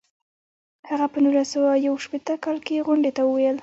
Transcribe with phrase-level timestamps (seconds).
[0.89, 3.57] هغه په نولس سوه یو شپیته کال کې غونډې ته وویل.